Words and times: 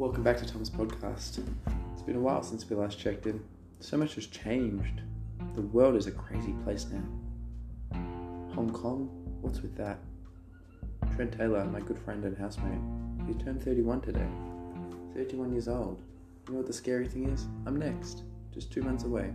Welcome 0.00 0.22
back 0.22 0.38
to 0.38 0.46
Tom's 0.46 0.70
podcast. 0.70 1.44
It's 1.92 2.00
been 2.00 2.16
a 2.16 2.20
while 2.20 2.42
since 2.42 2.66
we 2.70 2.74
last 2.74 2.98
checked 2.98 3.26
in. 3.26 3.44
So 3.80 3.98
much 3.98 4.14
has 4.14 4.26
changed. 4.26 5.02
The 5.54 5.60
world 5.60 5.94
is 5.94 6.06
a 6.06 6.10
crazy 6.10 6.54
place 6.64 6.86
now. 6.90 7.98
Hong 8.54 8.70
Kong? 8.72 9.10
What's 9.42 9.60
with 9.60 9.76
that? 9.76 9.98
Trent 11.14 11.36
Taylor, 11.36 11.66
my 11.66 11.80
good 11.80 11.98
friend 11.98 12.24
and 12.24 12.34
housemate, 12.34 12.80
he 13.26 13.34
turned 13.44 13.62
31 13.62 14.00
today. 14.00 14.26
31 15.14 15.52
years 15.52 15.68
old. 15.68 16.00
You 16.46 16.54
know 16.54 16.60
what 16.60 16.66
the 16.66 16.72
scary 16.72 17.06
thing 17.06 17.28
is? 17.28 17.44
I'm 17.66 17.76
next. 17.76 18.22
Just 18.54 18.72
two 18.72 18.80
months 18.80 19.04
away. 19.04 19.34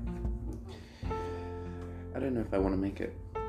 I 2.16 2.20
don't 2.20 2.34
know 2.34 2.42
if 2.42 2.52
I 2.56 2.58
want 2.58 2.74
to 2.74 2.82
make 2.82 3.02
it. 3.02 3.16
I 3.36 3.40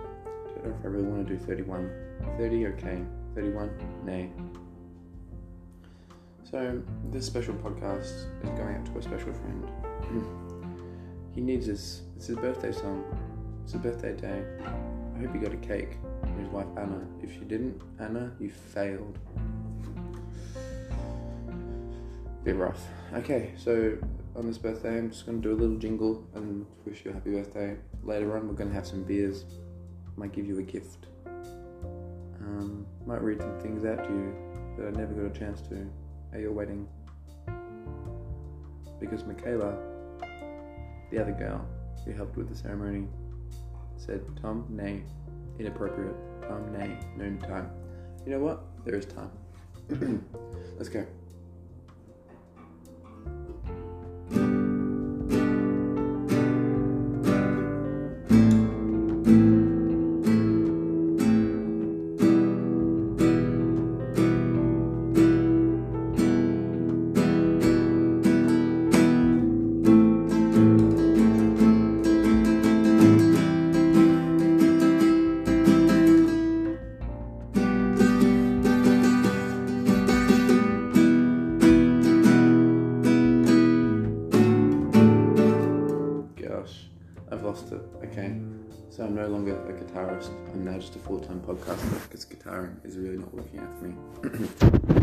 don't 0.57 0.67
know 0.67 0.77
if 0.79 0.85
I 0.85 0.89
really 0.89 1.09
want 1.09 1.27
to 1.27 1.35
do 1.35 1.43
31. 1.43 1.91
30, 2.37 2.67
okay. 2.67 3.03
31, 3.35 3.71
nay. 4.05 4.29
So, 6.57 6.83
this 7.13 7.27
special 7.27 7.53
podcast 7.53 8.25
is 8.43 8.49
going 8.57 8.77
out 8.77 8.87
to 8.87 8.99
a 8.99 9.03
special 9.03 9.35
friend. 9.35 9.71
he 11.35 11.43
needs 11.43 11.67
his, 11.67 12.01
it's 12.17 12.29
his 12.29 12.39
birthday 12.39 12.73
song. 12.73 13.05
It's 13.63 13.73
his 13.73 13.83
birthday 13.83 14.17
day. 14.17 14.43
I 14.65 15.19
hope 15.19 15.35
he 15.35 15.39
got 15.39 15.53
a 15.53 15.59
cake 15.59 15.99
from 16.23 16.39
his 16.39 16.49
wife 16.49 16.67
Anna. 16.79 17.07
If 17.23 17.35
you 17.35 17.43
didn't, 17.43 17.83
Anna, 17.99 18.33
you 18.41 18.49
failed. 18.49 19.19
Bit 22.43 22.57
rough. 22.57 22.83
Okay, 23.13 23.53
so 23.59 23.99
on 24.35 24.47
this 24.47 24.57
birthday, 24.57 24.97
I'm 24.97 25.11
just 25.11 25.27
going 25.27 25.43
to 25.43 25.47
do 25.47 25.55
a 25.55 25.59
little 25.61 25.77
jingle 25.77 26.27
and 26.35 26.65
wish 26.87 27.05
you 27.05 27.11
a 27.11 27.15
happy 27.15 27.33
birthday. 27.33 27.77
Later 28.03 28.35
on, 28.35 28.49
we're 28.49 28.55
going 28.55 28.71
to 28.71 28.75
have 28.75 28.87
some 28.87 29.03
beers. 29.03 29.45
Might 30.17 30.33
give 30.33 30.47
you 30.47 30.59
a 30.59 30.63
gift. 30.63 31.05
Um, 31.27 32.87
might 33.05 33.21
read 33.21 33.43
some 33.43 33.61
things 33.61 33.85
out 33.85 34.05
to 34.05 34.11
you 34.11 34.35
that 34.79 34.87
I 34.87 34.91
never 34.99 35.13
got 35.13 35.37
a 35.37 35.39
chance 35.39 35.61
to 35.69 35.87
at 36.33 36.41
your 36.41 36.53
wedding. 36.53 36.87
Because 39.01 39.25
Michaela, 39.25 39.77
the 41.11 41.21
other 41.21 41.33
girl 41.33 41.67
who 42.05 42.13
helped 42.13 42.37
with 42.37 42.49
the 42.49 42.57
ceremony, 42.57 43.07
said, 43.97 44.23
Tom, 44.41 44.67
nay, 44.69 45.03
inappropriate. 45.59 46.15
Tom, 46.43 46.73
nay, 46.73 46.99
no 47.17 47.35
time. 47.47 47.71
You 48.25 48.33
know 48.33 48.41
what? 48.41 48.65
There 48.85 48.95
is 48.95 49.07
time. 49.07 49.31
Let's 50.77 50.89
go. 50.89 51.07
I've 87.31 87.43
lost 87.43 87.73
it. 87.73 87.81
Okay, 88.05 88.37
so 88.91 89.05
I'm 89.05 89.15
no 89.15 89.27
longer 89.27 89.57
a 89.69 89.73
guitarist. 89.73 90.31
I'm 90.53 90.65
now 90.65 90.79
just 90.79 90.97
a 90.97 90.99
full-time 90.99 91.41
podcaster 91.41 92.03
because 92.03 92.25
guitaring 92.25 92.85
is 92.85 92.97
really 92.97 93.19
not 93.19 93.35
working 93.35 93.61
out 93.61 93.79
for 93.79 93.85
me. 93.87 94.93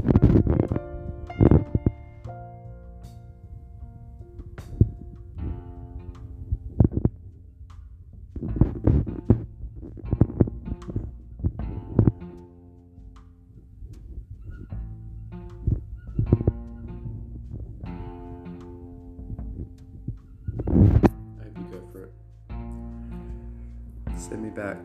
Send 24.34 24.46
me 24.46 24.50
back. 24.50 24.84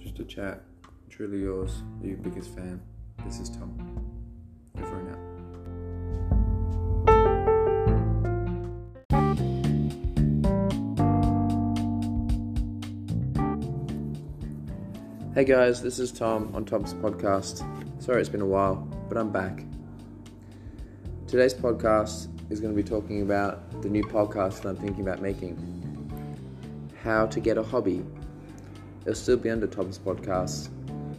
Just 0.00 0.20
a 0.20 0.24
chat. 0.24 0.62
Truly 1.10 1.40
yours, 1.40 1.82
your 2.00 2.16
biggest 2.18 2.54
fan. 2.54 2.80
This 3.24 3.40
is 3.40 3.50
Tom. 3.50 3.76
Over 4.78 5.00
and 5.00 5.08
out. 5.10 5.18
Hey 15.34 15.42
guys, 15.44 15.82
this 15.82 15.98
is 15.98 16.12
Tom 16.12 16.54
on 16.54 16.64
Tom's 16.64 16.94
podcast. 16.94 17.64
Sorry 18.00 18.20
it's 18.20 18.28
been 18.28 18.42
a 18.42 18.46
while, 18.46 18.76
but 19.08 19.18
I'm 19.18 19.32
back. 19.32 19.64
Today's 21.26 21.52
podcast 21.52 22.28
is 22.48 22.60
going 22.60 22.72
to 22.72 22.80
be 22.80 22.88
talking 22.88 23.22
about 23.22 23.82
the 23.82 23.88
new 23.88 24.04
podcast 24.04 24.62
that 24.62 24.68
I'm 24.68 24.76
thinking 24.76 25.00
about 25.00 25.20
making 25.20 25.56
How 27.02 27.26
to 27.26 27.40
Get 27.40 27.58
a 27.58 27.62
Hobby. 27.64 28.04
It'll 29.08 29.16
still 29.16 29.38
be 29.38 29.48
under 29.48 29.66
Tom's 29.66 29.98
podcast. 29.98 30.68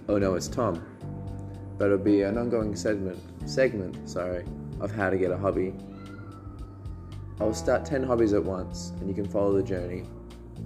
Oh 0.08 0.20
no, 0.20 0.36
it's 0.36 0.48
Tom. 0.48 0.86
But 1.80 1.86
it'll 1.86 1.98
be 1.98 2.22
an 2.22 2.38
ongoing 2.38 2.76
segment, 2.76 3.20
segment, 3.50 4.08
sorry, 4.08 4.46
of 4.80 4.92
how 4.92 5.10
to 5.10 5.18
get 5.18 5.32
a 5.32 5.38
hobby. 5.38 5.74
I'll 7.40 7.52
start 7.52 7.86
10 7.86 8.04
hobbies 8.04 8.34
at 8.34 8.44
once 8.44 8.94
and 9.00 9.10
you 9.10 9.16
can 9.16 9.28
follow 9.28 9.54
the 9.54 9.64
journey. 9.64 10.04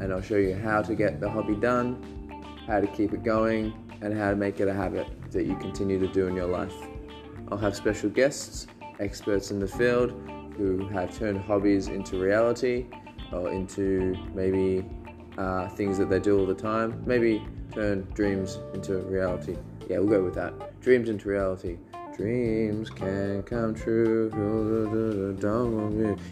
And 0.02 0.12
I'll 0.12 0.22
show 0.22 0.36
you 0.36 0.54
how 0.54 0.82
to 0.82 0.96
get 0.96 1.22
the 1.22 1.30
hobby 1.30 1.56
done, 1.56 2.44
how 2.68 2.82
to 2.82 2.88
keep 2.88 3.14
it 3.14 3.24
going, 3.24 3.74
and 4.02 4.14
how 4.14 4.30
to 4.32 4.36
make 4.36 4.60
it 4.60 4.68
a 4.68 4.74
habit 4.74 5.08
that 5.32 5.46
you 5.46 5.56
continue 5.60 6.00
to 6.00 6.10
do 6.10 6.28
in 6.28 6.36
your 6.36 6.48
life. 6.48 6.76
I'll 7.50 7.58
have 7.58 7.74
special 7.74 8.10
guests, 8.10 8.68
experts 9.00 9.50
in 9.50 9.62
the 9.62 9.68
field 9.68 10.12
who 10.58 10.90
have 10.90 11.18
turned 11.18 11.40
hobbies 11.40 11.88
into 11.88 12.20
reality 12.20 12.88
or 13.32 13.50
into 13.50 14.14
maybe 14.36 14.84
uh, 15.38 15.70
things 15.70 15.98
that 15.98 16.10
they 16.10 16.20
do 16.20 16.40
all 16.40 16.46
the 16.46 16.54
time. 16.54 17.02
Maybe 17.06 17.42
turn 17.74 18.08
dreams 18.14 18.60
into 18.74 18.98
reality. 19.00 19.58
Yeah, 19.90 20.00
we'll 20.00 20.10
go 20.10 20.24
with 20.24 20.36
that. 20.36 20.80
Dreams 20.82 21.10
into 21.10 21.30
reality. 21.30 21.78
Dreams 22.16 22.90
can 22.90 23.42
come 23.44 23.74
true. 23.74 24.30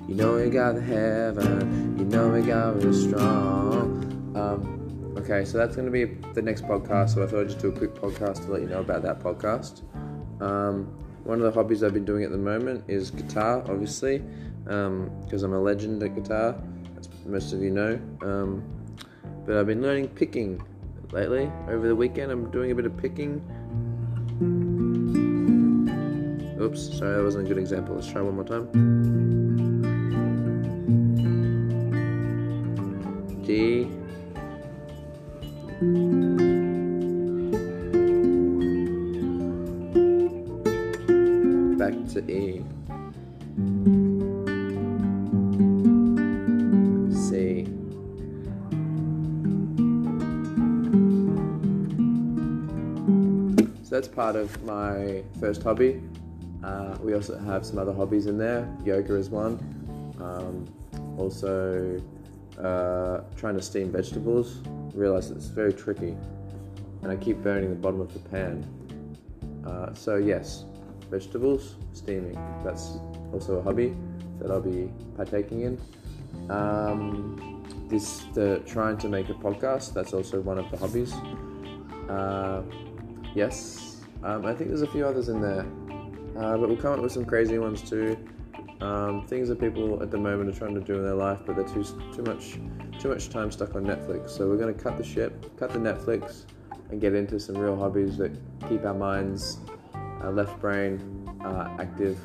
You 0.08 0.16
know 0.16 0.36
we 0.36 0.50
got 0.50 0.76
the 0.76 0.82
heaven. 0.82 1.98
You 1.98 2.06
know 2.06 2.30
we 2.30 2.42
got 2.44 2.84
real 2.84 2.94
strong. 2.94 4.08
Um, 4.36 5.16
okay, 5.18 5.44
so 5.44 5.58
that's 5.58 5.76
going 5.76 5.86
to 5.86 5.92
be 5.92 6.06
the 6.34 6.42
next 6.42 6.66
podcast. 6.66 7.16
So 7.16 7.24
I 7.24 7.28
thought 7.28 7.42
I'd 7.42 7.48
just 7.48 7.60
do 7.60 7.70
a 7.70 7.72
quick 7.72 7.96
podcast 7.96 8.46
to 8.46 8.52
let 8.52 8.62
you 8.62 8.68
know 8.68 8.82
about 8.82 9.02
that 9.04 9.20
podcast. 9.20 9.82
Um, 10.42 10.86
one 11.24 11.40
of 11.40 11.44
the 11.44 11.52
hobbies 11.52 11.84
I've 11.84 11.94
been 11.94 12.06
doing 12.06 12.24
at 12.24 12.32
the 12.32 12.38
moment 12.38 12.84
is 12.88 13.12
guitar, 13.12 13.64
obviously, 13.68 14.24
because 14.64 15.44
I'm 15.44 15.54
a 15.54 15.60
legend 15.60 16.02
at 16.04 16.16
guitar, 16.16 16.56
as 17.00 17.10
most 17.26 17.54
of 17.54 17.62
you 17.62 17.72
know. 17.72 18.00
Um, 18.22 18.64
but 19.52 19.60
I've 19.60 19.68
been 19.68 19.82
learning 19.82 20.08
picking 20.08 20.64
lately. 21.12 21.52
Over 21.68 21.86
the 21.90 21.96
weekend, 21.96 22.32
I'm 22.32 22.50
doing 22.52 22.72
a 22.72 22.76
bit 22.76 22.86
of 22.86 22.96
picking. 22.96 23.42
Oops, 26.62 26.98
sorry, 26.98 27.18
that 27.18 27.22
wasn't 27.22 27.48
a 27.48 27.50
good 27.50 27.58
example. 27.58 27.96
Let's 27.96 28.08
try 28.10 28.22
one 28.22 28.36
more 28.36 28.46
time. 28.46 28.72
D. 33.44 33.90
Back 41.78 41.94
to 42.14 42.32
E. 42.32 42.64
So 53.92 53.98
that's 53.98 54.08
part 54.08 54.38
of 54.38 54.64
my 54.64 55.22
first 55.42 55.64
hobby. 55.64 56.02
Uh, 56.64 56.96
we 57.04 57.14
also 57.14 57.38
have 57.38 57.66
some 57.66 57.78
other 57.78 57.92
hobbies 57.92 58.26
in 58.26 58.38
there. 58.38 58.66
Yoga 58.86 59.16
is 59.16 59.30
one. 59.30 59.60
Um, 60.18 60.66
also, 61.18 62.02
uh, 62.58 63.20
trying 63.36 63.56
to 63.56 63.62
steam 63.62 63.92
vegetables. 63.92 64.62
I 64.66 64.98
Realize 64.98 65.30
it's 65.30 65.48
very 65.48 65.74
tricky, 65.74 66.16
and 67.02 67.12
I 67.12 67.18
keep 67.18 67.44
burning 67.44 67.70
the 67.70 67.76
bottom 67.76 68.00
of 68.00 68.14
the 68.14 68.20
pan. 68.30 68.66
Uh, 69.68 69.94
so 69.94 70.16
yes, 70.16 70.64
vegetables 71.10 71.76
steaming. 71.92 72.40
That's 72.64 72.98
also 73.34 73.58
a 73.58 73.62
hobby 73.62 73.94
that 74.40 74.52
I'll 74.52 74.62
be 74.62 74.90
partaking 75.18 75.64
in. 75.64 75.82
Um, 76.50 77.66
this 77.90 78.24
the 78.34 78.64
trying 78.66 79.00
to 79.00 79.10
make 79.10 79.28
a 79.28 79.34
podcast. 79.34 79.94
That's 79.94 80.14
also 80.14 80.40
one 80.40 80.60
of 80.60 80.72
the 80.72 80.78
hobbies. 80.78 81.14
Yes, 83.34 84.02
um, 84.24 84.46
I 84.46 84.54
think 84.54 84.70
there's 84.70 84.82
a 84.82 84.88
few 84.88 85.06
others 85.06 85.30
in 85.30 85.42
there. 85.42 85.66
Uh, 86.38 86.58
but 86.58 86.70
we'll 86.70 86.78
come 86.78 86.94
up 86.94 87.00
with 87.00 87.12
some 87.12 87.26
crazy 87.26 87.58
ones 87.58 87.82
too. 87.88 88.18
Um, 88.80 89.28
things 89.28 89.48
that 89.50 89.60
people 89.60 90.02
at 90.02 90.10
the 90.10 90.18
moment 90.18 90.50
are 90.50 90.58
trying 90.58 90.74
to 90.74 90.82
do 90.82 90.96
in 90.96 91.04
their 91.04 91.14
life, 91.14 91.40
but 91.46 91.56
they're 91.56 91.68
too 91.68 91.84
too 92.14 92.24
much 92.24 92.58
too 93.00 93.10
much 93.10 93.30
time 93.30 93.52
stuck 93.52 93.76
on 93.76 93.84
Netflix. 93.84 94.32
So 94.32 94.48
we're 94.48 94.58
going 94.58 94.74
to 94.74 94.82
cut 94.82 94.98
the 94.98 95.04
ship, 95.04 95.58
cut 95.58 95.72
the 95.72 95.80
Netflix, 95.80 96.46
and 96.90 97.00
get 97.00 97.14
into 97.14 97.40
some 97.40 97.58
real 97.58 97.76
hobbies 97.76 98.18
that 98.18 98.32
keep 98.68 98.86
our 98.86 98.94
minds, 98.94 99.60
our 100.22 100.32
left 100.32 100.60
brain 100.60 101.00
uh, 101.44 101.76
active, 101.80 102.18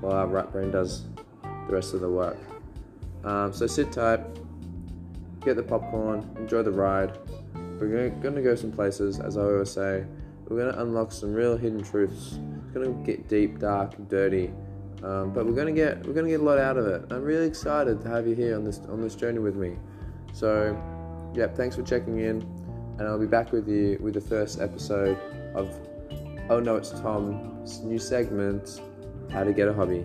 while 0.00 0.12
our 0.12 0.26
right 0.26 0.50
brain 0.50 0.70
does 0.70 1.04
the 1.42 1.72
rest 1.72 1.94
of 1.94 2.00
the 2.00 2.10
work. 2.10 2.38
Um, 3.24 3.52
so 3.52 3.66
sit 3.66 3.90
tight, 3.90 4.20
get 5.40 5.56
the 5.56 5.62
popcorn, 5.62 6.28
enjoy 6.36 6.62
the 6.62 6.70
ride. 6.70 7.18
We're 7.80 8.10
going 8.10 8.34
to 8.34 8.42
go 8.42 8.54
some 8.54 8.72
places, 8.72 9.18
as 9.18 9.36
I 9.36 9.42
always 9.42 9.70
say. 9.70 10.04
We're 10.48 10.62
going 10.62 10.72
to 10.72 10.80
unlock 10.82 11.12
some 11.12 11.34
real 11.34 11.56
hidden 11.56 11.82
truths. 11.82 12.38
It's 12.64 12.72
going 12.72 12.86
to 12.86 13.02
get 13.04 13.28
deep, 13.28 13.58
dark, 13.58 13.98
and 13.98 14.08
dirty. 14.08 14.52
Um, 15.02 15.32
but 15.32 15.44
we're 15.44 15.52
gonna 15.52 15.72
get 15.72 16.04
we're 16.06 16.14
gonna 16.14 16.28
get 16.28 16.40
a 16.40 16.42
lot 16.42 16.58
out 16.58 16.76
of 16.76 16.86
it. 16.86 17.04
I'm 17.10 17.22
really 17.22 17.46
excited 17.46 18.00
to 18.00 18.08
have 18.08 18.26
you 18.26 18.34
here 18.34 18.56
on 18.56 18.64
this 18.64 18.80
on 18.88 19.02
this 19.02 19.14
journey 19.14 19.38
with 19.40 19.54
me. 19.54 19.76
So, 20.32 20.76
yeah, 21.34 21.48
thanks 21.48 21.76
for 21.76 21.82
checking 21.82 22.18
in, 22.18 22.42
and 22.98 23.02
I'll 23.02 23.18
be 23.18 23.26
back 23.26 23.52
with 23.52 23.68
you 23.68 23.98
with 24.00 24.14
the 24.14 24.20
first 24.20 24.60
episode 24.60 25.18
of 25.54 25.68
Oh 26.48 26.60
No, 26.60 26.76
It's 26.76 26.90
Tom's 26.90 27.80
new 27.80 27.98
segment, 27.98 28.80
How 29.30 29.44
to 29.44 29.52
Get 29.52 29.68
a 29.68 29.74
Hobby. 29.74 30.04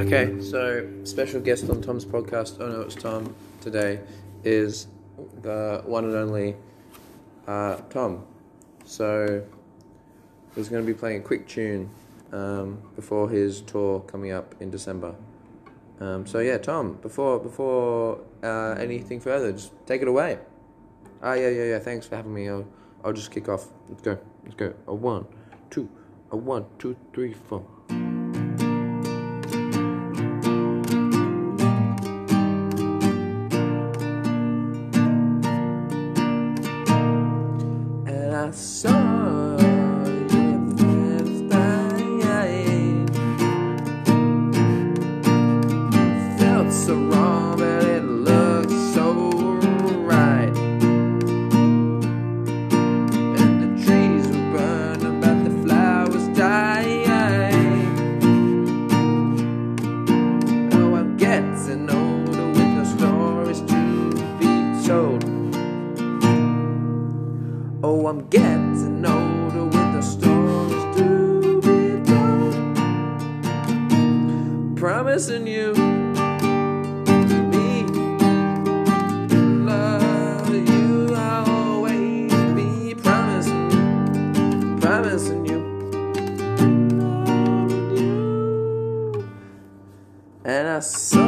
Okay, 0.00 0.40
so 0.40 0.88
special 1.04 1.40
guest 1.40 1.70
on 1.70 1.82
Tom's 1.82 2.04
podcast, 2.04 2.60
Oh 2.60 2.68
No, 2.68 2.80
It's 2.82 2.94
Tom, 2.94 3.34
today 3.60 4.00
is 4.46 4.86
the 5.42 5.82
one 5.84 6.04
and 6.04 6.14
only 6.14 6.56
uh, 7.46 7.76
Tom. 7.90 8.24
So 8.84 9.44
he's 10.54 10.68
going 10.68 10.86
to 10.86 10.86
be 10.86 10.96
playing 10.96 11.20
a 11.20 11.24
quick 11.24 11.48
tune 11.48 11.90
um, 12.32 12.80
before 12.94 13.28
his 13.28 13.60
tour 13.60 14.00
coming 14.00 14.30
up 14.30 14.54
in 14.60 14.70
December. 14.70 15.14
Um, 15.98 16.26
so 16.26 16.38
yeah, 16.38 16.58
Tom, 16.58 16.94
before 17.02 17.38
before 17.38 18.20
uh, 18.42 18.76
anything 18.78 19.18
further, 19.18 19.52
just 19.52 19.72
take 19.86 20.02
it 20.02 20.08
away. 20.08 20.38
Ah, 21.22 21.32
yeah, 21.34 21.48
yeah, 21.48 21.64
yeah. 21.64 21.78
Thanks 21.78 22.06
for 22.06 22.16
having 22.16 22.34
me. 22.34 22.48
I'll, 22.48 22.66
I'll 23.02 23.14
just 23.14 23.30
kick 23.30 23.48
off. 23.48 23.68
Let's 23.88 24.02
go. 24.02 24.18
Let's 24.44 24.56
go. 24.56 24.74
A 24.86 24.94
one, 24.94 25.26
two, 25.70 25.88
a 26.30 26.36
one, 26.36 26.66
two, 26.78 26.96
three, 27.12 27.32
four. 27.32 27.64
Promising 75.16 75.46
you 75.46 75.72
me 77.50 77.84
love 79.64 80.50
you 80.54 81.14
I'll 81.14 81.50
always 81.50 82.34
be 82.54 82.94
promising 82.94 83.70
you, 83.70 84.76
promising 84.78 85.46
you. 85.46 85.60
loving 87.00 87.96
you. 87.96 89.26
And 90.44 90.68
I 90.68 90.80
saw 90.80 91.25